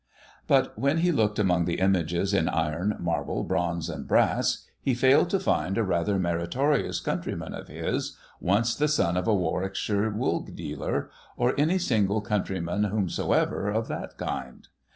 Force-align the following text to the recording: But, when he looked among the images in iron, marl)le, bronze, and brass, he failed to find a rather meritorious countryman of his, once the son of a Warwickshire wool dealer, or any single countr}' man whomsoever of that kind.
But, 0.47 0.79
when 0.79 0.97
he 0.97 1.11
looked 1.11 1.37
among 1.37 1.65
the 1.65 1.75
images 1.79 2.33
in 2.33 2.49
iron, 2.49 2.97
marl)le, 2.99 3.47
bronze, 3.47 3.87
and 3.87 4.07
brass, 4.07 4.65
he 4.81 4.95
failed 4.95 5.29
to 5.29 5.39
find 5.39 5.77
a 5.77 5.83
rather 5.83 6.17
meritorious 6.17 6.99
countryman 6.99 7.53
of 7.53 7.67
his, 7.67 8.17
once 8.39 8.73
the 8.73 8.87
son 8.87 9.15
of 9.15 9.27
a 9.27 9.35
Warwickshire 9.35 10.09
wool 10.09 10.39
dealer, 10.39 11.11
or 11.37 11.53
any 11.55 11.77
single 11.77 12.19
countr}' 12.23 12.63
man 12.63 12.85
whomsoever 12.85 13.69
of 13.69 13.87
that 13.89 14.17
kind. 14.17 14.67